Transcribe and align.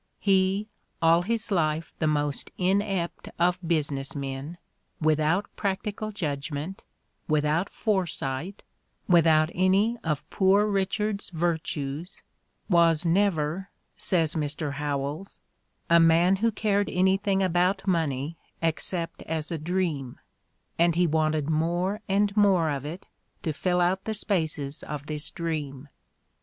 He, 0.19 0.67
all 0.99 1.21
his 1.21 1.51
life 1.51 1.93
the 1.99 2.07
most 2.07 2.49
inept 2.57 3.29
of 3.37 3.59
business 3.63 4.15
men, 4.15 4.57
without 4.99 5.45
practical 5.55 6.11
judgment, 6.11 6.83
without 7.27 7.69
foresight, 7.69 8.63
without 9.07 9.51
any 9.53 9.99
of 10.03 10.27
Poor 10.31 10.65
Richard's 10.65 11.29
virtues, 11.29 12.23
was 12.67 13.05
"never," 13.05 13.69
says 13.95 14.33
Mr. 14.33 14.71
Howells, 14.73 15.37
"a 15.87 15.99
man 15.99 16.37
who 16.37 16.51
cared 16.51 16.89
any 16.89 17.17
thing 17.17 17.43
about 17.43 17.85
money 17.85 18.37
except 18.59 19.21
as 19.27 19.51
a 19.51 19.59
dream, 19.59 20.19
and 20.79 20.95
he 20.95 21.05
wanted 21.05 21.47
more 21.47 22.01
and 22.09 22.35
more 22.35 22.71
of 22.71 22.85
it 22.85 23.05
to 23.43 23.53
fill 23.53 23.79
out 23.79 24.05
the 24.05 24.15
spaces 24.15 24.81
of 24.81 25.05
this 25.05 25.29
dream." 25.29 25.89